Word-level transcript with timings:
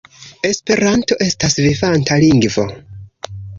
Esperanto 0.51 1.17
estas 1.27 1.59
vivanta 1.67 2.19
lingvo. 2.25 2.67